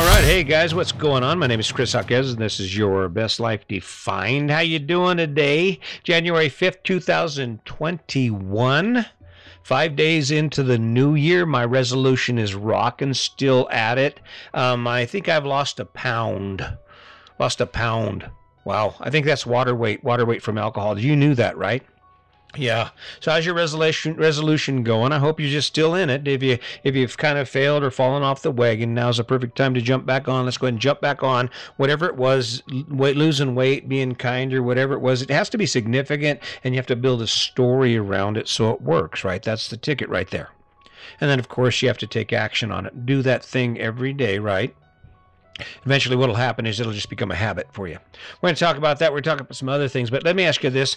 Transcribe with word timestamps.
All 0.00 0.06
right, 0.06 0.24
hey 0.24 0.42
guys, 0.44 0.74
what's 0.74 0.92
going 0.92 1.22
on? 1.22 1.38
My 1.38 1.46
name 1.46 1.60
is 1.60 1.70
Chris 1.70 1.92
Hawkes, 1.92 2.30
and 2.30 2.38
this 2.38 2.58
is 2.58 2.74
your 2.74 3.10
Best 3.10 3.38
Life 3.38 3.68
Defined. 3.68 4.50
How 4.50 4.60
you 4.60 4.78
doing 4.78 5.18
today? 5.18 5.78
January 6.04 6.48
5th, 6.48 6.82
2021. 6.84 9.06
Five 9.62 9.96
days 9.96 10.30
into 10.30 10.62
the 10.62 10.78
new 10.78 11.14
year, 11.14 11.44
my 11.44 11.66
resolution 11.66 12.38
is 12.38 12.54
rocking, 12.54 13.12
still 13.12 13.68
at 13.70 13.98
it. 13.98 14.20
Um, 14.54 14.86
I 14.86 15.04
think 15.04 15.28
I've 15.28 15.44
lost 15.44 15.78
a 15.78 15.84
pound. 15.84 16.66
Lost 17.38 17.60
a 17.60 17.66
pound. 17.66 18.30
Wow, 18.64 18.94
I 19.00 19.10
think 19.10 19.26
that's 19.26 19.44
water 19.44 19.74
weight, 19.74 20.02
water 20.02 20.24
weight 20.24 20.42
from 20.42 20.56
alcohol. 20.56 20.98
You 20.98 21.14
knew 21.14 21.34
that, 21.34 21.58
right? 21.58 21.82
Yeah. 22.56 22.90
So 23.20 23.30
how's 23.30 23.46
your 23.46 23.54
resolution 23.54 24.16
resolution 24.16 24.82
going? 24.82 25.12
I 25.12 25.18
hope 25.18 25.38
you're 25.38 25.50
just 25.50 25.68
still 25.68 25.94
in 25.94 26.10
it. 26.10 26.26
If 26.26 26.42
you 26.42 26.58
if 26.82 26.96
you've 26.96 27.16
kind 27.16 27.38
of 27.38 27.48
failed 27.48 27.84
or 27.84 27.90
fallen 27.90 28.22
off 28.24 28.42
the 28.42 28.50
wagon, 28.50 28.92
now's 28.92 29.20
a 29.20 29.24
perfect 29.24 29.56
time 29.56 29.72
to 29.74 29.80
jump 29.80 30.04
back 30.04 30.26
on. 30.26 30.44
Let's 30.44 30.58
go 30.58 30.66
ahead 30.66 30.74
and 30.74 30.80
jump 30.80 31.00
back 31.00 31.22
on. 31.22 31.48
Whatever 31.76 32.06
it 32.06 32.16
was, 32.16 32.62
weight, 32.88 33.16
losing 33.16 33.54
weight, 33.54 33.88
being 33.88 34.16
kinder, 34.16 34.62
whatever 34.62 34.94
it 34.94 35.00
was, 35.00 35.22
it 35.22 35.30
has 35.30 35.48
to 35.50 35.58
be 35.58 35.66
significant, 35.66 36.40
and 36.64 36.74
you 36.74 36.78
have 36.78 36.86
to 36.86 36.96
build 36.96 37.22
a 37.22 37.26
story 37.26 37.96
around 37.96 38.36
it 38.36 38.48
so 38.48 38.70
it 38.72 38.82
works. 38.82 39.22
Right? 39.22 39.42
That's 39.42 39.68
the 39.68 39.76
ticket 39.76 40.08
right 40.08 40.30
there. 40.30 40.50
And 41.20 41.30
then 41.30 41.38
of 41.38 41.48
course 41.48 41.80
you 41.82 41.88
have 41.88 41.98
to 41.98 42.06
take 42.06 42.32
action 42.32 42.72
on 42.72 42.84
it. 42.84 43.06
Do 43.06 43.22
that 43.22 43.44
thing 43.44 43.78
every 43.78 44.12
day. 44.12 44.40
Right? 44.40 44.74
Eventually, 45.84 46.16
what 46.16 46.28
will 46.28 46.36
happen 46.36 46.66
is 46.66 46.80
it'll 46.80 46.92
just 46.92 47.10
become 47.10 47.30
a 47.30 47.36
habit 47.36 47.68
for 47.72 47.86
you. 47.86 47.98
We're 48.40 48.48
going 48.48 48.54
to 48.54 48.60
talk 48.60 48.76
about 48.76 48.98
that. 49.00 49.12
We're 49.12 49.20
talking 49.20 49.42
about 49.42 49.56
some 49.56 49.68
other 49.68 49.88
things, 49.88 50.10
but 50.10 50.24
let 50.24 50.36
me 50.36 50.44
ask 50.44 50.62
you 50.62 50.70
this. 50.70 50.96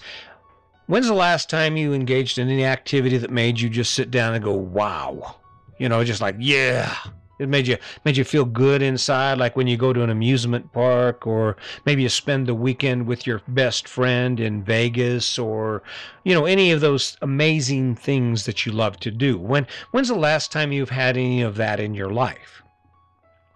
When's 0.87 1.07
the 1.07 1.13
last 1.13 1.49
time 1.49 1.77
you 1.77 1.93
engaged 1.93 2.37
in 2.37 2.49
any 2.49 2.65
activity 2.65 3.17
that 3.17 3.31
made 3.31 3.59
you 3.59 3.69
just 3.69 3.93
sit 3.93 4.11
down 4.11 4.33
and 4.33 4.43
go, 4.43 4.53
wow? 4.53 5.37
You 5.77 5.89
know, 5.89 6.03
just 6.03 6.21
like, 6.21 6.35
yeah. 6.39 6.95
It 7.39 7.49
made 7.49 7.67
you 7.67 7.77
made 8.05 8.15
you 8.15 8.23
feel 8.23 8.45
good 8.45 8.83
inside, 8.83 9.39
like 9.39 9.55
when 9.55 9.65
you 9.65 9.75
go 9.75 9.91
to 9.91 10.03
an 10.03 10.11
amusement 10.11 10.71
park, 10.71 11.25
or 11.25 11.57
maybe 11.83 12.03
you 12.03 12.09
spend 12.09 12.45
the 12.45 12.53
weekend 12.53 13.07
with 13.07 13.25
your 13.25 13.41
best 13.47 13.87
friend 13.87 14.39
in 14.39 14.63
Vegas, 14.63 15.39
or 15.39 15.81
you 16.23 16.35
know 16.35 16.45
any 16.45 16.71
of 16.71 16.79
those 16.79 17.17
amazing 17.23 17.95
things 17.95 18.45
that 18.45 18.65
you 18.65 18.71
love 18.71 18.99
to 18.99 19.09
do. 19.09 19.39
When 19.39 19.65
when's 19.91 20.09
the 20.09 20.15
last 20.15 20.51
time 20.51 20.71
you've 20.71 20.91
had 20.91 21.17
any 21.17 21.41
of 21.41 21.55
that 21.55 21.79
in 21.79 21.95
your 21.95 22.11
life? 22.11 22.61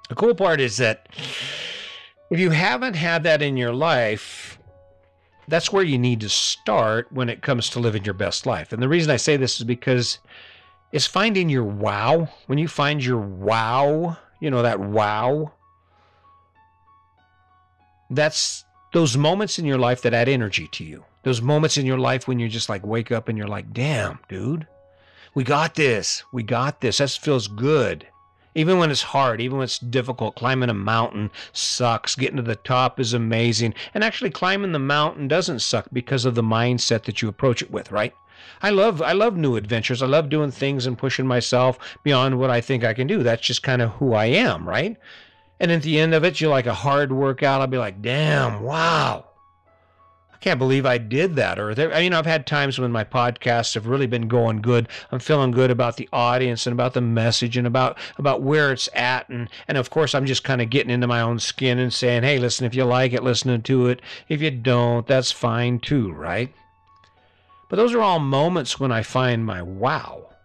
The 0.10 0.16
cool 0.16 0.34
part 0.34 0.60
is 0.60 0.78
that 0.78 1.08
if 2.32 2.40
you 2.40 2.50
haven't 2.50 2.96
had 2.96 3.24
that 3.24 3.44
in 3.44 3.58
your 3.58 3.74
life, 3.74 4.57
that's 5.48 5.72
where 5.72 5.84
you 5.84 5.98
need 5.98 6.20
to 6.22 6.30
start 6.30 7.12
when 7.12 7.30
it 7.30 7.42
comes 7.42 7.70
to 7.70 7.80
living 7.80 8.04
your 8.04 8.14
best 8.14 8.46
life. 8.46 8.74
And 8.74 8.82
the 8.82 8.90
reason 8.90 9.12
I 9.12 9.18
say 9.18 9.38
this 9.38 9.58
is 9.58 9.64
because 9.64 10.20
it's 10.92 11.06
finding 11.06 11.50
your 11.50 11.64
wow. 11.64 12.30
When 12.48 12.58
you 12.58 12.68
find 12.68 13.04
your 13.04 13.20
wow, 13.20 14.18
you 14.40 14.52
know, 14.52 14.62
that 14.62 14.80
wow, 14.80 15.54
that's 18.10 18.66
those 18.94 19.16
moments 19.18 19.58
in 19.60 19.66
your 19.66 19.78
life 19.78 20.02
that 20.02 20.14
add 20.14 20.30
energy 20.30 20.68
to 20.74 20.84
you. 20.84 21.04
Those 21.24 21.42
moments 21.42 21.78
in 21.78 21.86
your 21.86 21.98
life 21.98 22.28
when 22.28 22.40
you 22.40 22.48
just 22.48 22.70
like 22.70 22.86
wake 22.86 23.12
up 23.12 23.30
and 23.30 23.38
you're 23.38 23.48
like, 23.48 23.74
damn, 23.74 24.20
dude, 24.30 24.68
we 25.34 25.44
got 25.44 25.76
this. 25.76 26.24
We 26.32 26.44
got 26.44 26.82
this. 26.82 26.98
That 26.98 27.10
feels 27.12 27.48
good 27.48 28.08
even 28.58 28.80
when 28.80 28.90
it's 28.90 29.04
hard, 29.04 29.40
even 29.40 29.60
when 29.60 29.66
it's 29.66 29.78
difficult, 29.78 30.36
climbing 30.36 30.70
a 30.70 30.74
mountain 30.74 31.30
sucks. 31.54 32.16
Getting 32.16 32.38
to 32.38 32.42
the 32.42 32.56
top 32.56 33.00
is 33.00 33.14
amazing. 33.14 33.76
And 33.94 34.04
actually 34.04 34.32
climbing 34.32 34.72
the 34.72 34.80
mountain 34.80 35.28
doesn't 35.28 35.60
suck 35.60 35.88
because 35.94 36.26
of 36.26 36.34
the 36.34 36.42
mindset 36.42 37.04
that 37.04 37.22
you 37.22 37.30
approach 37.30 37.62
it 37.62 37.70
with, 37.70 37.92
right? 37.92 38.16
I 38.62 38.72
love 38.72 39.02
I 39.02 39.12
love 39.12 39.38
new 39.38 39.56
adventures. 39.56 40.02
I 40.02 40.08
love 40.08 40.30
doing 40.30 40.50
things 40.50 40.88
and 40.88 40.98
pushing 40.98 41.28
myself 41.28 41.78
beyond 42.04 42.40
what 42.40 42.50
I 42.50 42.60
think 42.60 42.84
I 42.84 42.96
can 42.96 43.06
do. 43.06 43.22
That's 43.22 43.46
just 43.46 43.62
kind 43.62 43.82
of 43.82 43.92
who 43.92 44.14
I 44.14 44.26
am, 44.26 44.68
right? 44.68 44.98
And 45.60 45.72
at 45.72 45.84
the 45.84 46.00
end 46.00 46.16
of 46.16 46.24
it, 46.24 46.42
you're 46.42 46.50
like 46.50 46.66
a 46.66 46.74
hard 46.74 47.12
workout. 47.12 47.62
I'll 47.62 47.68
be 47.68 47.78
like, 47.78 48.02
damn, 48.02 48.64
wow. 48.64 49.27
I 50.38 50.44
can't 50.44 50.60
believe 50.60 50.86
I 50.86 51.00
did 51.00 51.36
that. 51.38 51.58
Or 51.58 51.74
there, 51.74 51.90
know, 52.10 52.20
I've 52.20 52.28
had 52.28 52.46
times 52.46 52.78
when 52.78 52.92
my 52.92 53.04
podcasts 53.04 53.74
have 53.74 53.88
really 53.88 54.06
been 54.06 54.28
going 54.28 54.62
good. 54.62 54.88
I'm 55.12 55.18
feeling 55.18 55.50
good 55.50 55.72
about 55.72 55.98
the 55.98 56.08
audience 56.14 56.68
and 56.68 56.74
about 56.74 56.94
the 56.94 57.02
message 57.02 57.58
and 57.58 57.66
about 57.66 57.98
about 58.20 58.44
where 58.44 58.72
it's 58.72 58.88
at. 58.94 59.28
And 59.30 59.50
and 59.68 59.80
of 59.80 59.90
course, 59.90 60.14
I'm 60.14 60.28
just 60.28 60.44
kind 60.44 60.62
of 60.62 60.70
getting 60.70 60.92
into 60.92 61.08
my 61.08 61.22
own 61.22 61.40
skin 61.40 61.80
and 61.80 61.92
saying, 61.92 62.22
hey, 62.22 62.38
listen, 62.38 62.68
if 62.68 62.76
you 62.76 62.84
like 62.84 63.14
it, 63.14 63.24
listening 63.24 63.64
to 63.64 63.88
it. 63.88 64.00
If 64.30 64.40
you 64.40 64.52
don't, 64.52 65.08
that's 65.08 65.32
fine 65.32 65.80
too, 65.80 66.12
right? 66.12 66.54
But 67.68 67.78
those 67.78 67.96
are 67.96 68.02
all 68.02 68.20
moments 68.20 68.80
when 68.80 68.92
I 68.92 69.02
find 69.02 69.44
my 69.44 69.64
wow. 69.64 70.36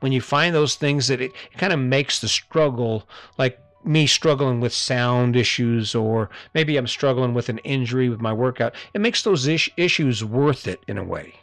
When 0.00 0.10
you 0.10 0.20
find 0.20 0.52
those 0.54 0.74
things 0.74 1.06
that 1.06 1.20
it, 1.20 1.30
it 1.52 1.58
kind 1.58 1.72
of 1.72 1.78
makes 1.78 2.20
the 2.20 2.28
struggle 2.28 3.08
like 3.38 3.58
me 3.84 4.06
struggling 4.06 4.60
with 4.60 4.72
sound 4.72 5.36
issues 5.36 5.94
or 5.94 6.30
maybe 6.54 6.76
I'm 6.76 6.86
struggling 6.86 7.34
with 7.34 7.48
an 7.48 7.58
injury 7.58 8.08
with 8.08 8.20
my 8.20 8.32
workout, 8.32 8.74
it 8.94 9.00
makes 9.00 9.22
those 9.22 9.46
is- 9.46 9.70
issues 9.76 10.24
worth 10.24 10.66
it 10.66 10.82
in 10.88 10.98
a 10.98 11.04
way 11.04 11.34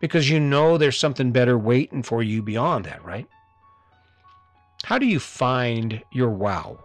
because 0.00 0.28
you 0.30 0.40
know 0.40 0.78
there's 0.78 0.98
something 0.98 1.32
better 1.32 1.58
waiting 1.58 2.02
for 2.02 2.22
you 2.22 2.42
beyond 2.42 2.84
that, 2.84 3.04
right? 3.04 3.26
How 4.84 4.98
do 4.98 5.06
you 5.06 5.20
find 5.20 6.02
your 6.10 6.30
wow? 6.30 6.78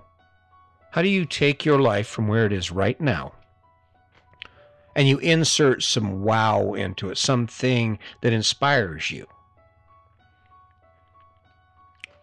How 0.91 1.02
do 1.02 1.09
you 1.09 1.25
take 1.25 1.66
your 1.66 1.80
life 1.80 2.07
from 2.07 2.28
where 2.28 2.46
it 2.46 2.53
is 2.53 2.72
right 2.72 3.00
now 3.00 3.34
and 4.96 5.07
you 5.07 5.19
insert 5.19 5.84
some 5.84 6.24
wow 6.24 6.74
into 6.74 7.09
it, 7.09 7.18
something 7.18 8.00
that 8.22 8.34
inspires 8.34 9.12
you? 9.12 9.28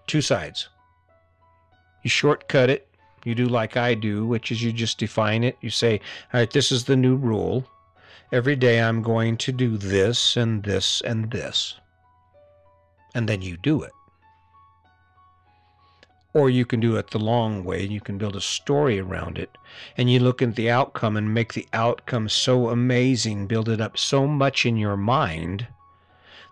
Two 0.07 0.21
sides 0.21 0.69
you 2.05 2.11
shortcut 2.11 2.71
it. 2.71 2.87
You 3.25 3.35
do 3.35 3.47
like 3.47 3.77
I 3.77 3.95
do, 3.95 4.27
which 4.27 4.53
is 4.53 4.63
you 4.63 4.73
just 4.73 4.99
define 4.99 5.43
it. 5.43 5.57
You 5.63 5.71
say, 5.71 6.01
all 6.33 6.41
right, 6.41 6.51
this 6.51 6.71
is 6.71 6.85
the 6.85 6.95
new 6.95 7.17
rule. 7.17 7.67
Every 8.31 8.55
day 8.55 8.81
I'm 8.81 9.03
going 9.03 9.39
to 9.39 9.53
do 9.53 9.77
this 9.79 10.37
and 10.37 10.63
this 10.63 11.01
and 11.01 11.31
this. 11.31 11.75
And 13.15 13.29
then 13.29 13.41
you 13.41 13.57
do 13.57 13.83
it. 13.83 13.93
Or 16.35 16.51
you 16.51 16.67
can 16.67 16.81
do 16.81 16.97
it 16.97 17.11
the 17.11 17.19
long 17.19 17.65
way. 17.65 17.85
You 17.85 18.01
can 18.01 18.19
build 18.19 18.37
a 18.37 18.41
story 18.41 18.99
around 18.99 19.39
it. 19.39 19.57
And 19.97 20.11
you 20.11 20.19
look 20.19 20.43
at 20.43 20.57
the 20.57 20.69
outcome 20.69 21.17
and 21.17 21.33
make 21.33 21.55
the 21.55 21.69
outcome 21.73 22.29
so 22.29 22.69
amazing, 22.69 23.47
build 23.47 23.69
it 23.69 23.81
up 23.81 23.97
so 23.97 24.27
much 24.27 24.67
in 24.67 24.77
your 24.77 24.97
mind 24.97 25.69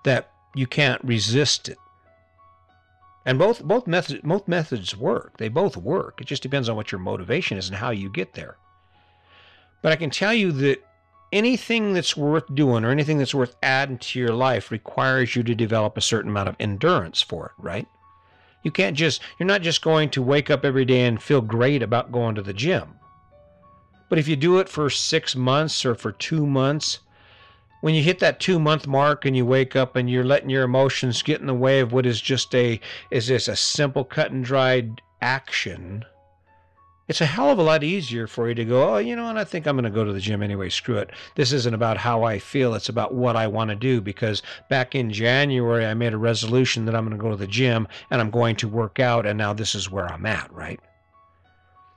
that 0.05 0.31
you 0.55 0.67
can't 0.67 1.03
resist 1.05 1.69
it. 1.69 1.79
And 3.25 3.39
both 3.39 3.63
both 3.63 3.87
methods 3.87 4.21
both 4.25 4.49
methods 4.49 4.97
work. 4.97 5.37
They 5.39 5.49
both 5.49 5.77
work. 5.77 6.21
It 6.21 6.27
just 6.27 6.43
depends 6.43 6.69
on 6.69 6.77
what 6.77 6.91
your 6.91 7.01
motivation 7.01 7.57
is 7.57 7.69
and 7.69 7.79
how 7.79 7.91
you 7.91 8.11
get 8.11 8.35
there. 8.35 8.57
But 9.81 9.93
I 9.93 9.97
can 9.97 10.11
tell 10.11 10.35
you 10.35 10.53
that 10.53 10.85
anything 11.33 11.93
that's 11.93 12.17
worth 12.17 12.53
doing 12.55 12.85
or 12.85 12.91
anything 12.91 13.19
that's 13.19 13.35
worth 13.35 13.57
adding 13.63 13.99
to 13.99 14.19
your 14.19 14.35
life 14.35 14.71
requires 14.71 15.35
you 15.35 15.43
to 15.45 15.55
develop 15.55 15.97
a 15.97 16.03
certain 16.03 16.31
amount 16.31 16.49
of 16.49 16.57
endurance 16.61 17.23
for 17.23 17.47
it, 17.47 17.53
right? 17.63 17.87
You 18.65 18.71
can't 18.71 18.97
just 18.97 19.23
you're 19.39 19.47
not 19.47 19.63
just 19.63 19.83
going 19.83 20.11
to 20.11 20.23
wake 20.23 20.51
up 20.51 20.65
every 20.65 20.85
day 20.85 21.07
and 21.07 21.23
feel 21.23 21.41
great 21.41 21.83
about 21.83 22.13
going 22.13 22.35
to 22.35 22.43
the 22.43 22.53
gym. 22.53 22.97
But 24.09 24.19
if 24.19 24.29
you 24.29 24.37
do 24.37 24.59
it 24.59 24.69
for 24.69 24.91
6 24.91 25.37
months 25.37 25.87
or 25.87 25.95
for 25.95 26.13
2 26.13 26.47
months, 26.47 26.99
when 27.83 27.95
you 27.97 28.03
hit 28.03 28.21
that 28.21 28.41
two 28.41 28.59
month 28.59 28.87
mark 28.87 29.27
and 29.27 29.37
you 29.37 29.45
wake 29.45 29.77
up 29.77 29.97
and 29.97 30.09
you're 30.09 30.25
letting 30.25 30.49
your 30.49 30.63
emotions 30.63 31.23
get 31.23 31.41
in 31.41 31.47
the 31.47 31.55
way 31.55 31.81
of 31.81 31.93
what 31.93 32.07
is 32.07 32.21
just 32.21 32.55
a 32.55 32.81
is 33.11 33.27
this 33.27 33.49
a 33.49 33.57
simple 33.57 34.05
cut 34.05 34.31
and 34.31 34.45
dried 34.45 35.03
action 35.21 36.05
it's 37.09 37.21
a 37.21 37.27
hell 37.27 37.51
of 37.51 37.59
a 37.59 37.63
lot 37.63 37.83
easier 37.83 38.29
for 38.29 38.49
you 38.49 38.55
to 38.55 38.65
go 38.65 38.95
oh 38.95 38.99
you 38.99 39.15
know 39.17 39.25
what? 39.25 39.37
I 39.37 39.45
think 39.45 39.67
i'm 39.67 39.77
going 39.77 39.85
to 39.85 39.91
go 39.91 40.05
to 40.05 40.13
the 40.13 40.21
gym 40.21 40.43
anyway. 40.43 40.71
Screw 40.71 40.97
it. 40.97 41.11
This 41.35 41.53
isn't 41.53 41.75
about 41.75 41.99
how 41.99 42.23
i 42.23 42.39
feel. 42.39 42.75
It's 42.75 42.89
about 42.89 43.15
what 43.15 43.37
i 43.37 43.49
want 43.49 43.71
to 43.71 43.77
do 43.77 44.01
because 44.01 44.43
back 44.71 44.95
in 44.95 45.13
january 45.13 45.85
i 45.85 45.93
made 45.93 46.15
a 46.15 46.19
resolution 46.19 46.87
that 46.87 46.95
i'm 46.95 47.05
going 47.05 47.19
to 47.19 47.23
go 47.23 47.31
to 47.31 47.37
the 47.37 47.47
gym 47.47 47.89
and 48.11 48.21
i'm 48.21 48.31
going 48.31 48.57
to 48.57 48.69
work 48.69 49.01
out 49.01 49.27
and 49.27 49.37
now 49.37 49.53
this 49.53 49.75
is 49.75 49.91
where 49.91 50.07
i'm 50.07 50.25
at 50.25 50.51
right 50.53 50.81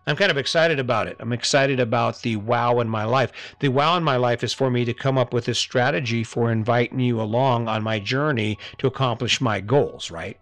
I'm 0.07 0.15
kind 0.15 0.29
of 0.29 0.37
excited 0.37 0.77
about 0.77 1.07
it. 1.07 1.17
I'm 1.19 1.33
excited 1.33 1.79
about 1.79 2.21
the 2.21 2.35
wow 2.35 2.79
in 2.79 2.87
my 2.87 3.05
life. 3.05 3.31
The 3.59 3.69
wow 3.69 3.97
in 3.97 4.03
my 4.03 4.17
life 4.17 4.43
is 4.43 4.53
for 4.53 4.69
me 4.69 4.85
to 4.85 4.93
come 4.93 5.17
up 5.17 5.33
with 5.33 5.47
a 5.47 5.55
strategy 5.55 6.23
for 6.23 6.51
inviting 6.51 6.99
you 6.99 7.19
along 7.19 7.67
on 7.67 7.81
my 7.81 7.99
journey 7.99 8.59
to 8.77 8.87
accomplish 8.87 9.41
my 9.41 9.61
goals, 9.61 10.11
right? 10.11 10.37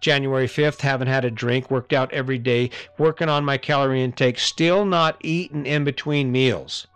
January 0.00 0.48
5th, 0.48 0.80
haven't 0.80 1.06
had 1.06 1.24
a 1.24 1.30
drink, 1.30 1.70
worked 1.70 1.92
out 1.92 2.12
every 2.12 2.38
day, 2.38 2.70
working 2.98 3.28
on 3.28 3.44
my 3.44 3.56
calorie 3.56 4.02
intake, 4.02 4.40
still 4.40 4.84
not 4.84 5.16
eating 5.20 5.66
in 5.66 5.84
between 5.84 6.32
meals 6.32 6.88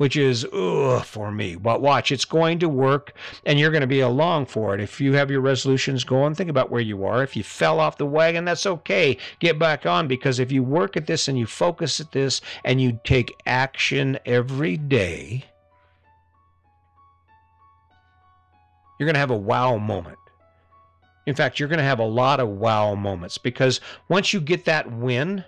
which 0.00 0.16
is 0.16 0.46
ugh 0.50 1.04
for 1.04 1.30
me. 1.30 1.56
But 1.56 1.82
watch, 1.82 2.10
it's 2.10 2.24
going 2.24 2.58
to 2.60 2.70
work 2.70 3.12
and 3.44 3.58
you're 3.58 3.70
going 3.70 3.82
to 3.82 3.86
be 3.86 4.00
along 4.00 4.46
for 4.46 4.74
it. 4.74 4.80
If 4.80 4.98
you 4.98 5.12
have 5.12 5.30
your 5.30 5.42
resolutions 5.42 6.04
going, 6.04 6.34
think 6.34 6.48
about 6.48 6.70
where 6.70 6.80
you 6.80 7.04
are. 7.04 7.22
If 7.22 7.36
you 7.36 7.42
fell 7.42 7.78
off 7.78 7.98
the 7.98 8.06
wagon, 8.06 8.46
that's 8.46 8.64
okay. 8.64 9.18
Get 9.40 9.58
back 9.58 9.84
on 9.84 10.08
because 10.08 10.38
if 10.38 10.50
you 10.50 10.62
work 10.62 10.96
at 10.96 11.06
this 11.06 11.28
and 11.28 11.38
you 11.38 11.44
focus 11.44 12.00
at 12.00 12.12
this 12.12 12.40
and 12.64 12.80
you 12.80 12.98
take 13.04 13.36
action 13.44 14.18
every 14.24 14.78
day, 14.78 15.44
you're 18.98 19.06
going 19.06 19.12
to 19.12 19.20
have 19.20 19.30
a 19.30 19.36
wow 19.36 19.76
moment. 19.76 20.16
In 21.26 21.34
fact, 21.34 21.60
you're 21.60 21.68
going 21.68 21.76
to 21.76 21.84
have 21.84 21.98
a 21.98 22.06
lot 22.06 22.40
of 22.40 22.48
wow 22.48 22.94
moments 22.94 23.36
because 23.36 23.82
once 24.08 24.32
you 24.32 24.40
get 24.40 24.64
that 24.64 24.90
win, 24.90 25.44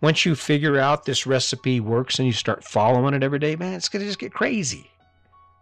once 0.00 0.24
you 0.24 0.34
figure 0.34 0.78
out 0.78 1.04
this 1.04 1.26
recipe 1.26 1.80
works 1.80 2.18
and 2.18 2.26
you 2.26 2.32
start 2.32 2.64
following 2.64 3.14
it 3.14 3.22
every 3.22 3.38
day, 3.38 3.56
man, 3.56 3.74
it's 3.74 3.88
going 3.88 4.00
to 4.00 4.06
just 4.06 4.18
get 4.18 4.32
crazy. 4.32 4.90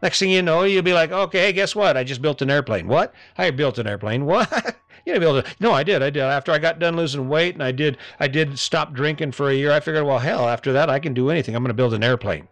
Next 0.02 0.18
thing 0.18 0.30
you 0.30 0.42
know, 0.42 0.62
you'll 0.62 0.82
be 0.82 0.92
like, 0.92 1.10
okay, 1.10 1.52
guess 1.52 1.74
what? 1.74 1.96
I 1.96 2.04
just 2.04 2.20
built 2.20 2.42
an 2.42 2.50
airplane. 2.50 2.86
What? 2.86 3.14
I 3.38 3.50
built 3.50 3.78
an 3.78 3.86
airplane. 3.86 4.26
What? 4.26 4.76
you 5.06 5.14
know, 5.14 5.20
be 5.20 5.26
able 5.26 5.42
to. 5.42 5.48
No, 5.60 5.72
I 5.72 5.84
did. 5.84 6.02
I 6.02 6.10
did. 6.10 6.22
After 6.22 6.50
I 6.50 6.58
got 6.58 6.80
done 6.80 6.96
losing 6.96 7.28
weight 7.28 7.54
and 7.54 7.62
I 7.62 7.70
did, 7.70 7.96
I 8.18 8.26
did 8.26 8.58
stop 8.58 8.92
drinking 8.92 9.32
for 9.32 9.48
a 9.48 9.54
year. 9.54 9.70
I 9.70 9.78
figured, 9.78 10.04
well, 10.04 10.18
hell, 10.18 10.48
after 10.48 10.72
that, 10.72 10.90
I 10.90 10.98
can 10.98 11.14
do 11.14 11.30
anything. 11.30 11.54
I'm 11.54 11.62
going 11.62 11.68
to 11.68 11.74
build 11.74 11.94
an 11.94 12.02
airplane. 12.02 12.48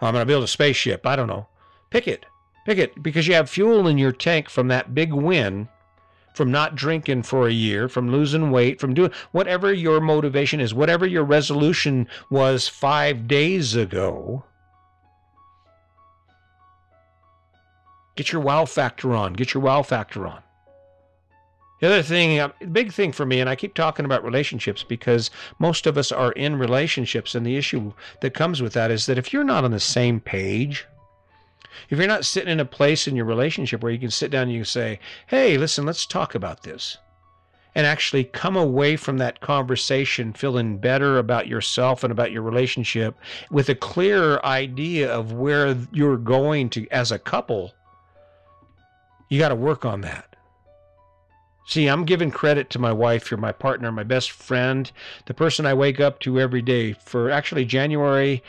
I'm 0.00 0.12
going 0.12 0.22
to 0.22 0.26
build 0.26 0.44
a 0.44 0.48
spaceship. 0.48 1.06
I 1.06 1.16
don't 1.16 1.26
know. 1.26 1.48
Pick 1.90 2.06
it. 2.06 2.26
Pick 2.66 2.78
it 2.78 3.02
because 3.02 3.26
you 3.26 3.34
have 3.34 3.48
fuel 3.48 3.88
in 3.88 3.96
your 3.96 4.12
tank 4.12 4.50
from 4.50 4.68
that 4.68 4.94
big 4.94 5.12
win 5.12 5.68
from 6.36 6.50
not 6.50 6.74
drinking 6.74 7.22
for 7.22 7.48
a 7.48 7.52
year, 7.52 7.88
from 7.88 8.12
losing 8.12 8.50
weight, 8.50 8.78
from 8.78 8.92
doing 8.92 9.10
whatever 9.32 9.72
your 9.72 10.00
motivation 10.00 10.60
is, 10.60 10.74
whatever 10.74 11.06
your 11.06 11.24
resolution 11.24 12.06
was 12.28 12.68
five 12.68 13.26
days 13.26 13.74
ago. 13.74 14.44
Get 18.16 18.32
your 18.32 18.42
wow 18.42 18.66
factor 18.66 19.14
on. 19.14 19.32
Get 19.32 19.54
your 19.54 19.62
wow 19.62 19.82
factor 19.82 20.26
on. 20.26 20.42
The 21.80 21.86
other 21.86 22.02
thing, 22.02 22.38
uh, 22.38 22.52
big 22.72 22.92
thing 22.92 23.12
for 23.12 23.26
me, 23.26 23.40
and 23.40 23.48
I 23.48 23.56
keep 23.56 23.74
talking 23.74 24.04
about 24.04 24.24
relationships 24.24 24.82
because 24.82 25.30
most 25.58 25.86
of 25.86 25.98
us 25.98 26.12
are 26.12 26.32
in 26.32 26.58
relationships, 26.58 27.34
and 27.34 27.46
the 27.46 27.56
issue 27.56 27.92
that 28.20 28.34
comes 28.34 28.62
with 28.62 28.72
that 28.74 28.90
is 28.90 29.06
that 29.06 29.18
if 29.18 29.32
you're 29.32 29.44
not 29.44 29.64
on 29.64 29.72
the 29.72 29.80
same 29.80 30.20
page, 30.20 30.86
if 31.88 31.98
you're 31.98 32.06
not 32.06 32.24
sitting 32.24 32.50
in 32.50 32.60
a 32.60 32.64
place 32.64 33.06
in 33.06 33.16
your 33.16 33.24
relationship 33.24 33.82
where 33.82 33.92
you 33.92 33.98
can 33.98 34.10
sit 34.10 34.30
down 34.30 34.44
and 34.44 34.52
you 34.52 34.64
say, 34.64 34.98
hey, 35.26 35.58
listen, 35.58 35.86
let's 35.86 36.06
talk 36.06 36.34
about 36.34 36.62
this, 36.62 36.98
and 37.74 37.86
actually 37.86 38.24
come 38.24 38.56
away 38.56 38.96
from 38.96 39.18
that 39.18 39.40
conversation 39.40 40.32
feeling 40.32 40.78
better 40.78 41.18
about 41.18 41.46
yourself 41.46 42.02
and 42.02 42.10
about 42.10 42.32
your 42.32 42.42
relationship 42.42 43.16
with 43.50 43.68
a 43.68 43.74
clearer 43.74 44.44
idea 44.44 45.12
of 45.12 45.32
where 45.32 45.76
you're 45.92 46.16
going 46.16 46.70
to 46.70 46.88
as 46.90 47.12
a 47.12 47.18
couple, 47.18 47.74
you 49.28 49.38
got 49.38 49.50
to 49.50 49.54
work 49.54 49.84
on 49.84 50.00
that. 50.02 50.36
See, 51.68 51.88
I'm 51.88 52.04
giving 52.04 52.30
credit 52.30 52.70
to 52.70 52.78
my 52.78 52.92
wife, 52.92 53.28
you're 53.28 53.38
my 53.38 53.50
partner, 53.50 53.90
my 53.90 54.04
best 54.04 54.30
friend, 54.30 54.88
the 55.24 55.34
person 55.34 55.66
I 55.66 55.74
wake 55.74 55.98
up 55.98 56.20
to 56.20 56.38
every 56.38 56.62
day. 56.62 56.92
For 56.92 57.28
actually 57.28 57.64
January, 57.64 58.40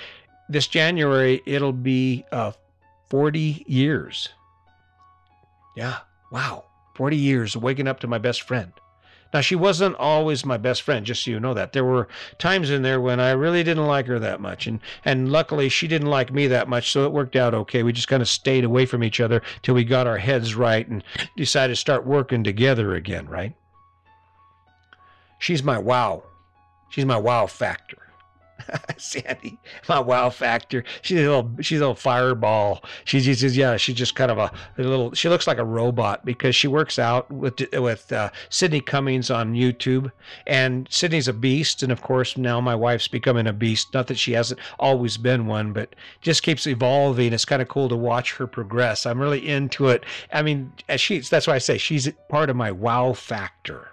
this 0.49 0.67
January, 0.67 1.41
it'll 1.47 1.73
be 1.73 2.25
uh, 2.31 2.51
40 3.09 3.65
years. 3.67 4.29
Yeah, 5.75 5.99
wow. 6.31 6.65
40 6.95 7.15
years 7.15 7.55
waking 7.55 7.87
up 7.87 7.99
to 7.99 8.07
my 8.07 8.17
best 8.17 8.41
friend. 8.41 8.71
Now, 9.33 9.41
she 9.41 9.55
wasn't 9.55 9.95
always 9.97 10.45
my 10.45 10.57
best 10.57 10.81
friend, 10.81 11.05
just 11.05 11.23
so 11.23 11.31
you 11.31 11.39
know 11.39 11.53
that. 11.53 11.73
There 11.73 11.83
were 11.83 12.07
times 12.39 12.69
in 12.69 12.81
there 12.81 13.01
when 13.01 13.19
I 13.19 13.31
really 13.31 13.63
didn't 13.63 13.85
like 13.85 14.07
her 14.07 14.19
that 14.19 14.39
much. 14.39 14.67
And, 14.67 14.79
and 15.03 15.31
luckily, 15.31 15.69
she 15.69 15.87
didn't 15.87 16.09
like 16.09 16.31
me 16.31 16.47
that 16.47 16.69
much, 16.69 16.91
so 16.91 17.05
it 17.05 17.11
worked 17.11 17.35
out 17.35 17.53
okay. 17.53 17.83
We 17.83 17.91
just 17.91 18.07
kind 18.07 18.21
of 18.21 18.29
stayed 18.29 18.63
away 18.63 18.85
from 18.85 19.03
each 19.03 19.19
other 19.19 19.41
till 19.61 19.75
we 19.75 19.83
got 19.83 20.07
our 20.07 20.17
heads 20.17 20.55
right 20.55 20.87
and 20.87 21.03
decided 21.35 21.73
to 21.73 21.79
start 21.79 22.05
working 22.05 22.43
together 22.43 22.95
again, 22.95 23.27
right? 23.27 23.53
She's 25.39 25.61
my 25.61 25.77
wow. 25.77 26.23
She's 26.89 27.05
my 27.05 27.17
wow 27.17 27.47
factor. 27.47 28.06
Sandy, 28.97 29.59
my 29.87 29.99
wow 29.99 30.29
factor. 30.29 30.83
She's 31.01 31.19
a 31.19 31.21
little, 31.21 31.51
she's 31.61 31.79
a 31.79 31.81
little 31.81 31.95
fireball. 31.95 32.83
She's 33.05 33.25
just, 33.25 33.55
yeah, 33.55 33.77
she's 33.77 33.95
just 33.95 34.15
kind 34.15 34.31
of 34.31 34.37
a, 34.37 34.51
a, 34.77 34.83
little. 34.83 35.13
She 35.13 35.29
looks 35.29 35.47
like 35.47 35.57
a 35.57 35.65
robot 35.65 36.25
because 36.25 36.55
she 36.55 36.67
works 36.67 36.99
out 36.99 37.29
with 37.31 37.61
with 37.73 38.11
uh, 38.11 38.29
Sydney 38.49 38.81
Cummings 38.81 39.29
on 39.29 39.53
YouTube, 39.53 40.11
and 40.45 40.87
Sydney's 40.89 41.27
a 41.27 41.33
beast. 41.33 41.83
And 41.83 41.91
of 41.91 42.01
course, 42.01 42.37
now 42.37 42.59
my 42.61 42.75
wife's 42.75 43.07
becoming 43.07 43.47
a 43.47 43.53
beast. 43.53 43.93
Not 43.93 44.07
that 44.07 44.17
she 44.17 44.33
hasn't 44.33 44.59
always 44.79 45.17
been 45.17 45.47
one, 45.47 45.73
but 45.73 45.95
just 46.21 46.43
keeps 46.43 46.67
evolving. 46.67 47.33
It's 47.33 47.45
kind 47.45 47.61
of 47.61 47.67
cool 47.67 47.89
to 47.89 47.95
watch 47.95 48.33
her 48.35 48.47
progress. 48.47 49.05
I'm 49.05 49.19
really 49.19 49.47
into 49.47 49.87
it. 49.89 50.03
I 50.33 50.41
mean, 50.41 50.73
she's 50.97 51.29
that's 51.29 51.47
why 51.47 51.55
I 51.55 51.59
say 51.59 51.77
she's 51.77 52.09
part 52.29 52.49
of 52.49 52.55
my 52.55 52.71
wow 52.71 53.13
factor. 53.13 53.89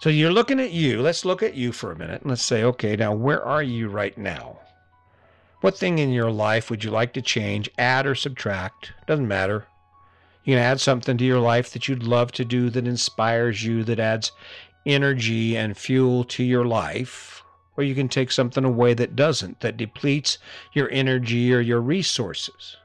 So 0.00 0.10
you're 0.10 0.32
looking 0.32 0.60
at 0.60 0.70
you. 0.70 1.02
Let's 1.02 1.24
look 1.24 1.42
at 1.42 1.54
you 1.54 1.72
for 1.72 1.90
a 1.90 1.98
minute 1.98 2.22
and 2.22 2.30
let's 2.30 2.44
say, 2.44 2.62
okay, 2.62 2.94
now 2.94 3.12
where 3.12 3.44
are 3.44 3.64
you 3.64 3.88
right 3.88 4.16
now? 4.16 4.60
What 5.60 5.76
thing 5.76 5.98
in 5.98 6.12
your 6.12 6.30
life 6.30 6.70
would 6.70 6.84
you 6.84 6.92
like 6.92 7.12
to 7.14 7.22
change, 7.22 7.68
add 7.78 8.06
or 8.06 8.14
subtract? 8.14 8.92
Doesn't 9.08 9.26
matter. 9.26 9.66
You 10.44 10.54
can 10.54 10.62
add 10.62 10.80
something 10.80 11.18
to 11.18 11.24
your 11.24 11.40
life 11.40 11.72
that 11.72 11.88
you'd 11.88 12.04
love 12.04 12.30
to 12.32 12.44
do 12.44 12.70
that 12.70 12.86
inspires 12.86 13.64
you, 13.64 13.82
that 13.84 13.98
adds 13.98 14.30
energy 14.86 15.56
and 15.56 15.76
fuel 15.76 16.22
to 16.24 16.44
your 16.44 16.64
life. 16.64 17.42
Or 17.76 17.82
you 17.82 17.96
can 17.96 18.08
take 18.08 18.30
something 18.30 18.64
away 18.64 18.94
that 18.94 19.16
doesn't, 19.16 19.60
that 19.60 19.76
depletes 19.76 20.38
your 20.72 20.88
energy 20.92 21.52
or 21.52 21.60
your 21.60 21.80
resources. 21.80 22.76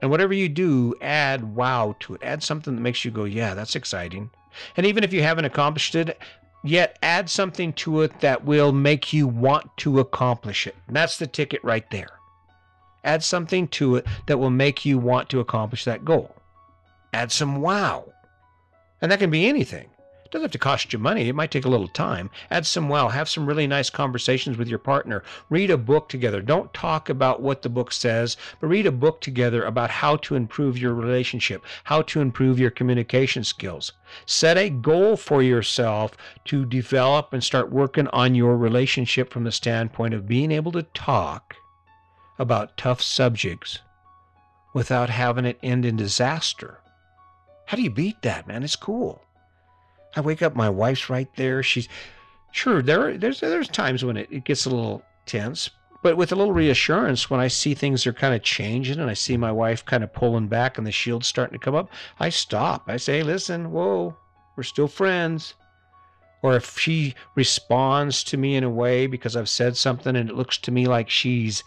And 0.00 0.10
whatever 0.10 0.32
you 0.32 0.48
do, 0.48 0.94
add 1.00 1.54
wow 1.54 1.96
to 2.00 2.14
it. 2.14 2.22
Add 2.22 2.42
something 2.42 2.74
that 2.74 2.80
makes 2.80 3.04
you 3.04 3.10
go, 3.10 3.24
yeah, 3.24 3.54
that's 3.54 3.76
exciting. 3.76 4.30
And 4.76 4.86
even 4.86 5.04
if 5.04 5.12
you 5.12 5.22
haven't 5.22 5.44
accomplished 5.44 5.94
it, 5.94 6.18
yet 6.62 6.98
add 7.02 7.28
something 7.28 7.72
to 7.74 8.02
it 8.02 8.20
that 8.20 8.44
will 8.44 8.72
make 8.72 9.12
you 9.12 9.26
want 9.26 9.76
to 9.78 10.00
accomplish 10.00 10.66
it. 10.66 10.76
And 10.86 10.96
that's 10.96 11.18
the 11.18 11.26
ticket 11.26 11.62
right 11.64 11.88
there. 11.90 12.10
Add 13.04 13.22
something 13.22 13.68
to 13.68 13.96
it 13.96 14.06
that 14.26 14.38
will 14.38 14.50
make 14.50 14.84
you 14.84 14.98
want 14.98 15.28
to 15.30 15.40
accomplish 15.40 15.84
that 15.84 16.04
goal. 16.04 16.34
Add 17.12 17.32
some 17.32 17.60
wow. 17.60 18.12
And 19.00 19.10
that 19.10 19.18
can 19.18 19.30
be 19.30 19.46
anything. 19.46 19.88
It 20.28 20.32
doesn't 20.32 20.44
have 20.44 20.50
to 20.52 20.58
cost 20.58 20.92
you 20.92 20.98
money. 20.98 21.26
It 21.30 21.34
might 21.34 21.50
take 21.50 21.64
a 21.64 21.70
little 21.70 21.88
time. 21.88 22.28
Add 22.50 22.66
some 22.66 22.90
wow. 22.90 23.08
Have 23.08 23.30
some 23.30 23.46
really 23.46 23.66
nice 23.66 23.88
conversations 23.88 24.58
with 24.58 24.68
your 24.68 24.78
partner. 24.78 25.22
Read 25.48 25.70
a 25.70 25.78
book 25.78 26.10
together. 26.10 26.42
Don't 26.42 26.74
talk 26.74 27.08
about 27.08 27.40
what 27.40 27.62
the 27.62 27.70
book 27.70 27.90
says, 27.90 28.36
but 28.60 28.66
read 28.66 28.84
a 28.84 28.92
book 28.92 29.22
together 29.22 29.64
about 29.64 29.88
how 29.88 30.16
to 30.16 30.34
improve 30.34 30.76
your 30.76 30.92
relationship, 30.92 31.64
how 31.84 32.02
to 32.02 32.20
improve 32.20 32.60
your 32.60 32.70
communication 32.70 33.42
skills. 33.42 33.92
Set 34.26 34.58
a 34.58 34.68
goal 34.68 35.16
for 35.16 35.42
yourself 35.42 36.14
to 36.44 36.66
develop 36.66 37.32
and 37.32 37.42
start 37.42 37.72
working 37.72 38.08
on 38.08 38.34
your 38.34 38.58
relationship 38.58 39.32
from 39.32 39.44
the 39.44 39.50
standpoint 39.50 40.12
of 40.12 40.28
being 40.28 40.52
able 40.52 40.72
to 40.72 40.82
talk 40.82 41.56
about 42.38 42.76
tough 42.76 43.00
subjects 43.00 43.78
without 44.74 45.08
having 45.08 45.46
it 45.46 45.58
end 45.62 45.86
in 45.86 45.96
disaster. 45.96 46.80
How 47.64 47.78
do 47.78 47.82
you 47.82 47.90
beat 47.90 48.20
that, 48.20 48.46
man? 48.46 48.62
It's 48.62 48.76
cool. 48.76 49.22
I 50.16 50.20
wake 50.20 50.42
up, 50.42 50.56
my 50.56 50.68
wife's 50.68 51.10
right 51.10 51.28
there. 51.36 51.62
She's 51.62 51.88
sure 52.52 52.82
there. 52.82 53.16
There's 53.16 53.40
there's 53.40 53.68
times 53.68 54.04
when 54.04 54.16
it, 54.16 54.28
it 54.30 54.44
gets 54.44 54.66
a 54.66 54.70
little 54.70 55.02
tense, 55.26 55.70
but 56.02 56.16
with 56.16 56.32
a 56.32 56.36
little 56.36 56.52
reassurance, 56.52 57.28
when 57.28 57.40
I 57.40 57.48
see 57.48 57.74
things 57.74 58.06
are 58.06 58.12
kind 58.12 58.34
of 58.34 58.42
changing 58.42 58.98
and 58.98 59.10
I 59.10 59.14
see 59.14 59.36
my 59.36 59.52
wife 59.52 59.84
kind 59.84 60.04
of 60.04 60.12
pulling 60.12 60.48
back 60.48 60.78
and 60.78 60.86
the 60.86 60.92
shield's 60.92 61.26
starting 61.26 61.58
to 61.58 61.64
come 61.64 61.74
up, 61.74 61.90
I 62.18 62.28
stop. 62.30 62.84
I 62.88 62.96
say, 62.96 63.22
"Listen, 63.22 63.70
whoa, 63.72 64.16
we're 64.56 64.62
still 64.62 64.88
friends." 64.88 65.54
Or 66.40 66.54
if 66.54 66.78
she 66.78 67.14
responds 67.34 68.22
to 68.24 68.36
me 68.36 68.54
in 68.54 68.62
a 68.62 68.70
way 68.70 69.08
because 69.08 69.34
I've 69.34 69.48
said 69.48 69.76
something 69.76 70.14
and 70.14 70.30
it 70.30 70.36
looks 70.36 70.56
to 70.58 70.70
me 70.70 70.86
like 70.86 71.10
she's 71.10 71.64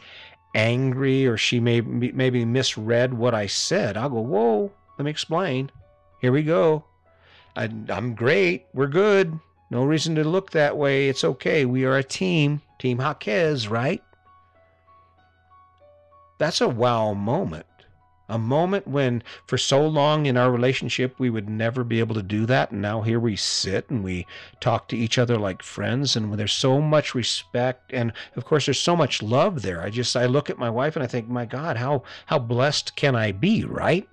angry 0.55 1.27
or 1.27 1.35
she 1.35 1.59
may 1.59 1.81
maybe 1.81 2.45
misread 2.45 3.13
what 3.13 3.33
I 3.33 3.47
said, 3.47 3.97
I'll 3.97 4.09
go, 4.09 4.21
"Whoa, 4.21 4.71
let 4.97 5.05
me 5.05 5.11
explain. 5.11 5.71
Here 6.21 6.31
we 6.31 6.43
go." 6.43 6.85
I, 7.55 7.69
am 7.89 8.15
great. 8.15 8.65
We're 8.73 8.87
good. 8.87 9.39
No 9.69 9.85
reason 9.85 10.15
to 10.15 10.23
look 10.23 10.51
that 10.51 10.77
way. 10.77 11.09
It's 11.09 11.23
okay. 11.23 11.65
We 11.65 11.85
are 11.85 11.97
a 11.97 12.03
team. 12.03 12.61
Team 12.79 12.99
Jaquez, 12.99 13.67
right? 13.67 14.03
That's 16.39 16.61
a 16.61 16.67
wow 16.67 17.13
moment. 17.13 17.65
A 18.27 18.37
moment 18.37 18.87
when, 18.87 19.23
for 19.45 19.57
so 19.57 19.85
long 19.85 20.25
in 20.25 20.37
our 20.37 20.51
relationship, 20.51 21.19
we 21.19 21.29
would 21.29 21.49
never 21.49 21.83
be 21.83 21.99
able 21.99 22.15
to 22.15 22.23
do 22.23 22.45
that. 22.45 22.71
And 22.71 22.81
now 22.81 23.01
here 23.01 23.19
we 23.19 23.35
sit 23.35 23.89
and 23.89 24.03
we 24.03 24.25
talk 24.61 24.87
to 24.87 24.97
each 24.97 25.17
other 25.17 25.37
like 25.37 25.61
friends. 25.61 26.15
And 26.15 26.33
there's 26.33 26.53
so 26.53 26.81
much 26.81 27.13
respect. 27.13 27.93
And 27.93 28.13
of 28.35 28.45
course, 28.45 28.65
there's 28.65 28.79
so 28.79 28.95
much 28.95 29.21
love 29.21 29.61
there. 29.61 29.81
I 29.81 29.89
just, 29.89 30.15
I 30.15 30.25
look 30.25 30.49
at 30.49 30.57
my 30.57 30.69
wife 30.69 30.95
and 30.95 31.03
I 31.03 31.07
think, 31.07 31.27
my 31.27 31.45
God, 31.45 31.77
how, 31.77 32.03
how 32.25 32.39
blessed 32.39 32.95
can 32.95 33.15
I 33.15 33.33
be, 33.33 33.65
right? 33.65 34.07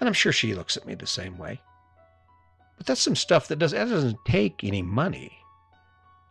And 0.00 0.08
I'm 0.08 0.14
sure 0.14 0.32
she 0.32 0.54
looks 0.54 0.76
at 0.76 0.84
me 0.84 0.94
the 0.94 1.06
same 1.06 1.38
way. 1.38 1.60
But 2.82 2.88
that's 2.88 3.00
some 3.02 3.14
stuff 3.14 3.46
that, 3.46 3.60
does, 3.60 3.70
that 3.70 3.88
doesn't 3.88 4.24
take 4.24 4.64
any 4.64 4.82
money. 4.82 5.38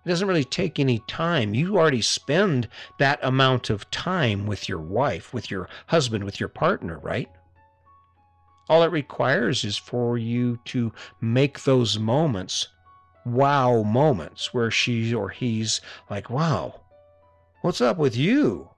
It 0.05 0.09
doesn't 0.09 0.27
really 0.27 0.43
take 0.43 0.81
any 0.81 0.99
time. 1.07 1.53
You 1.53 1.77
already 1.77 2.01
spend 2.01 2.67
that 2.99 3.21
amount 3.23 3.69
of 3.69 3.89
time 3.89 4.45
with 4.45 4.67
your 4.67 4.81
wife, 4.81 5.33
with 5.33 5.49
your 5.49 5.69
husband, 5.87 6.25
with 6.25 6.41
your 6.41 6.49
partner, 6.49 6.99
right? 6.99 7.29
All 8.67 8.83
it 8.83 8.91
requires 8.91 9.63
is 9.63 9.77
for 9.77 10.17
you 10.17 10.59
to 10.65 10.91
make 11.21 11.63
those 11.63 11.97
moments 11.97 12.67
wow 13.25 13.83
moments 13.83 14.53
where 14.53 14.71
she 14.71 15.13
or 15.13 15.29
he's 15.29 15.79
like, 16.09 16.29
wow, 16.29 16.81
what's 17.61 17.79
up 17.79 17.97
with 17.97 18.17
you? 18.17 18.69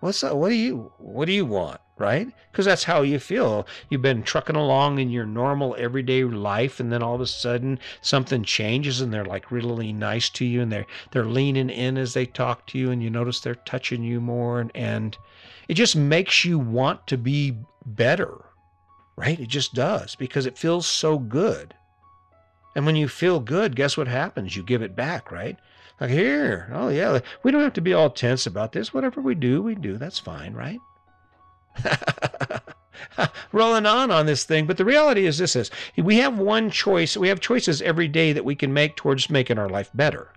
What's 0.00 0.22
up? 0.22 0.36
What 0.36 0.50
do 0.50 0.56
you 0.56 0.92
what 0.98 1.24
do 1.24 1.32
you 1.32 1.46
want? 1.46 1.80
Right? 2.02 2.26
Because 2.50 2.64
that's 2.66 2.82
how 2.82 3.02
you 3.02 3.20
feel. 3.20 3.64
You've 3.88 4.02
been 4.02 4.24
trucking 4.24 4.56
along 4.56 4.98
in 4.98 5.08
your 5.08 5.24
normal 5.24 5.76
everyday 5.78 6.24
life, 6.24 6.80
and 6.80 6.90
then 6.92 7.00
all 7.00 7.14
of 7.14 7.20
a 7.20 7.28
sudden 7.28 7.78
something 8.00 8.42
changes, 8.42 9.00
and 9.00 9.14
they're 9.14 9.24
like 9.24 9.52
really 9.52 9.92
nice 9.92 10.28
to 10.30 10.44
you, 10.44 10.62
and 10.62 10.72
they're 10.72 10.86
they're 11.12 11.24
leaning 11.24 11.70
in 11.70 11.96
as 11.96 12.12
they 12.12 12.26
talk 12.26 12.66
to 12.66 12.78
you, 12.78 12.90
and 12.90 13.04
you 13.04 13.08
notice 13.08 13.38
they're 13.38 13.54
touching 13.54 14.02
you 14.02 14.20
more, 14.20 14.60
and, 14.60 14.72
and 14.74 15.16
it 15.68 15.74
just 15.74 15.94
makes 15.94 16.44
you 16.44 16.58
want 16.58 17.06
to 17.06 17.16
be 17.16 17.56
better, 17.86 18.46
right? 19.14 19.38
It 19.38 19.48
just 19.48 19.72
does 19.72 20.16
because 20.16 20.44
it 20.44 20.58
feels 20.58 20.88
so 20.88 21.20
good. 21.20 21.72
And 22.74 22.84
when 22.84 22.96
you 22.96 23.06
feel 23.06 23.38
good, 23.38 23.76
guess 23.76 23.96
what 23.96 24.08
happens? 24.08 24.56
You 24.56 24.64
give 24.64 24.82
it 24.82 24.96
back, 24.96 25.30
right? 25.30 25.56
Like, 26.00 26.10
here, 26.10 26.68
oh 26.74 26.88
yeah, 26.88 27.20
we 27.44 27.52
don't 27.52 27.62
have 27.62 27.74
to 27.74 27.80
be 27.80 27.94
all 27.94 28.10
tense 28.10 28.44
about 28.44 28.72
this. 28.72 28.92
Whatever 28.92 29.20
we 29.20 29.36
do, 29.36 29.62
we 29.62 29.76
do. 29.76 29.98
That's 29.98 30.18
fine, 30.18 30.52
right? 30.52 30.80
Rolling 33.52 33.86
on 33.86 34.10
on 34.10 34.26
this 34.26 34.44
thing, 34.44 34.66
but 34.66 34.76
the 34.78 34.84
reality 34.84 35.26
is 35.26 35.38
this 35.38 35.54
is 35.54 35.70
we 35.96 36.16
have 36.16 36.38
one 36.38 36.70
choice. 36.70 37.16
We 37.16 37.28
have 37.28 37.40
choices 37.40 37.82
every 37.82 38.08
day 38.08 38.32
that 38.32 38.44
we 38.44 38.54
can 38.54 38.72
make 38.72 38.96
towards 38.96 39.28
making 39.28 39.58
our 39.58 39.68
life 39.68 39.90
better 39.94 40.32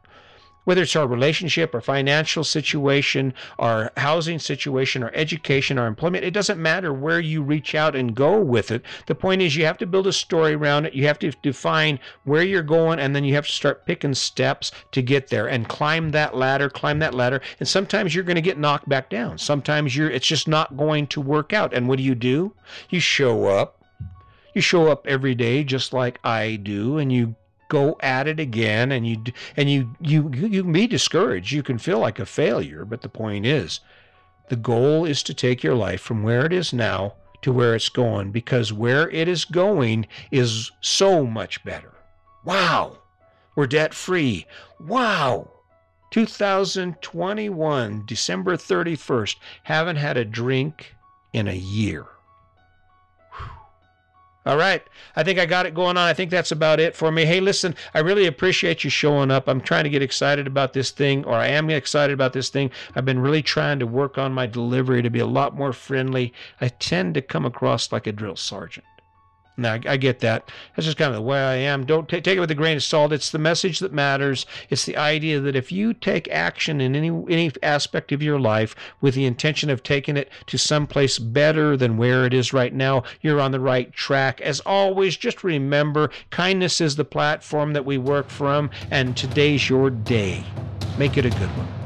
whether 0.66 0.82
it's 0.82 0.96
our 0.96 1.08
relationship, 1.08 1.74
our 1.74 1.82
financial 1.82 2.44
situation, 2.44 3.34
our 3.58 3.92
housing 3.98 4.40
situation, 4.40 5.02
our 5.02 5.12
education, 5.14 5.78
our 5.80 5.88
employment, 5.88 6.26
it 6.26 6.32
doesn't 6.32 6.62
matter 6.62 6.94
where 6.94 7.20
you 7.20 7.42
reach 7.42 7.74
out 7.74 7.96
and 7.96 8.16
go 8.16 8.40
with 8.40 8.72
it. 8.72 8.84
The 9.06 9.16
point 9.16 9.42
is, 9.42 9.56
you 9.56 9.66
have 9.66 9.78
to 9.78 9.88
build 9.88 10.08
a 10.08 10.14
story 10.14 10.54
around 10.54 10.86
it. 10.86 10.94
You 10.94 11.08
have 11.08 11.20
to 11.20 11.32
define 11.42 12.00
where 12.26 12.44
you're 12.44 12.64
going, 12.64 13.00
and 13.00 13.16
then 13.16 13.24
you 13.24 13.34
have 13.36 13.48
to 13.48 13.52
start 13.52 13.86
picking 13.86 14.14
steps 14.14 14.72
to 14.92 15.02
get 15.02 15.30
there 15.30 15.48
and 15.48 15.68
climb 15.68 16.12
that 16.12 16.36
ladder, 16.36 16.70
climb 16.70 17.00
that 17.00 17.14
ladder. 17.14 17.42
And 17.60 17.68
sometimes 17.68 18.14
you're 18.14 18.24
going 18.24 18.36
to 18.36 18.42
get 18.42 18.58
knocked 18.58 18.90
back 18.90 19.10
down. 19.10 19.38
Sometimes 19.38 19.96
you're, 19.96 20.10
it's 20.10 20.28
just 20.28 20.48
not 20.48 20.76
going 20.76 21.08
to 21.08 21.22
work 21.22 21.54
out. 21.54 21.74
And 21.74 21.88
what 21.88 21.98
do 21.98 22.04
you 22.04 22.16
do? 22.16 22.54
You 22.90 23.00
show 23.00 23.46
up. 23.46 23.84
You 24.54 24.62
show 24.62 24.88
up 24.88 25.06
every 25.06 25.36
day 25.36 25.64
just 25.64 25.92
like 25.92 26.20
I 26.24 26.56
do, 26.56 26.98
and 26.98 27.12
you 27.12 27.36
go 27.68 27.98
at 28.00 28.28
it 28.28 28.40
again 28.40 28.92
and 28.92 29.08
you 29.08 29.24
and 29.58 29.70
you 29.70 29.96
you 30.00 30.30
you 30.34 30.64
can 30.64 30.72
be 30.72 30.88
discouraged. 30.88 31.52
You 31.52 31.64
can 31.64 31.78
feel 31.78 32.00
like 32.00 32.20
a 32.20 32.26
failure 32.26 32.86
but 32.86 33.02
the 33.02 33.10
point 33.10 33.46
is 33.46 33.80
the 34.50 34.56
goal 34.56 35.06
is 35.06 35.24
to 35.24 35.34
take 35.34 35.64
your 35.64 35.76
life 35.76 36.02
from 36.02 36.24
where 36.24 36.46
it 36.46 36.54
is 36.54 36.72
now 36.74 37.16
to 37.42 37.52
where 37.52 37.76
it's 37.76 37.90
going 37.90 38.32
because 38.32 38.74
where 38.74 39.10
it 39.10 39.28
is 39.28 39.46
going 39.46 40.08
is 40.32 40.72
so 40.82 41.26
much 41.26 41.64
better. 41.64 41.94
Wow. 42.44 43.00
We're 43.56 43.68
debt 43.68 43.94
free 43.94 44.46
wow 44.80 45.50
2021 46.12 48.04
December 48.06 48.58
31st 48.58 49.36
haven't 49.64 49.96
had 49.96 50.18
a 50.18 50.26
drink 50.26 50.96
in 51.34 51.48
a 51.48 51.54
year 51.54 52.06
all 54.46 54.58
right. 54.58 54.84
I 55.16 55.24
think 55.24 55.40
I 55.40 55.46
got 55.48 55.66
it 55.66 55.74
going 55.74 55.98
on. 55.98 56.08
I 56.08 56.14
think 56.14 56.30
that's 56.30 56.52
about 56.52 56.80
it 56.80 56.96
for 56.96 57.12
me. 57.12 57.25
Hey, 57.25 57.40
listen, 57.40 57.75
I 57.96 58.00
really 58.00 58.28
appreciate 58.28 58.84
you 58.84 58.92
showing 58.92 59.32
up. 59.32 59.48
I'm 59.48 59.62
trying 59.62 59.86
to 59.86 59.90
get 59.90 60.04
excited 60.04 60.46
about 60.46 60.74
this 60.74 60.92
thing, 60.92 61.25
or 61.25 61.34
I 61.34 61.48
am 61.48 61.70
excited 61.70 62.14
about 62.14 62.34
this 62.34 62.50
thing. 62.50 62.70
I've 62.96 63.06
been 63.06 63.20
really 63.20 63.42
trying 63.42 63.80
to 63.80 63.88
work 63.88 64.18
on 64.18 64.34
my 64.34 64.46
delivery 64.46 65.02
to 65.02 65.10
be 65.10 65.20
a 65.20 65.25
lot 65.25 65.56
more 65.56 65.74
friendly. 65.74 66.32
I 66.62 66.68
tend 66.68 67.16
to 67.16 67.22
come 67.22 67.46
across 67.46 67.92
like 67.92 68.06
a 68.06 68.12
drill 68.12 68.36
sergeant. 68.36 68.86
Now, 69.58 69.80
I 69.86 69.96
get 69.98 70.20
that. 70.20 70.52
That's 70.76 70.86
just 70.86 70.98
kind 70.98 71.10
of 71.10 71.16
the 71.16 71.22
way 71.22 71.40
I 71.40 71.56
am. 71.56 71.86
Don't 71.86 72.10
t- 72.10 72.20
take 72.20 72.38
it 72.38 72.42
with 72.42 72.52
a 72.52 72.56
grain 72.56 72.76
of 72.76 72.84
salt. 72.84 73.14
It's 73.14 73.30
the 73.30 73.40
message 73.40 73.80
that 73.80 73.94
matters. 73.94 74.46
It's 74.70 74.86
the 74.86 74.98
idea 74.98 75.40
that 75.40 75.56
if 75.56 75.72
you 75.72 75.94
take 75.94 76.28
action 76.30 76.82
in 76.82 76.96
any 76.96 77.10
any 77.30 77.52
aspect 77.64 78.12
of 78.12 78.22
your 78.22 78.40
life 78.40 78.76
with 79.00 79.16
the 79.16 79.26
intention 79.26 79.70
of 79.70 79.82
taking 79.82 80.18
it 80.18 80.30
to 80.48 80.58
someplace 80.58 81.20
better 81.20 81.78
than 81.78 81.98
where 81.98 82.26
it 82.26 82.34
is 82.34 82.52
right 82.52 82.74
now, 82.74 83.04
you're 83.22 83.40
on 83.40 83.52
the 83.52 83.60
right 83.60 83.94
track. 83.94 84.42
As 84.42 84.60
always, 84.62 85.16
just 85.16 85.44
remember 85.44 86.10
kindness 86.32 86.82
is 86.82 86.96
the 86.98 87.06
platform 87.06 87.74
that 87.74 87.86
we 87.86 87.98
work 87.98 88.30
from, 88.30 88.70
and 88.92 89.16
today's 89.16 89.70
your 89.70 89.90
day. 89.90 90.44
Make 90.98 91.18
it 91.18 91.26
a 91.26 91.30
good 91.30 91.58
one. 91.58 91.85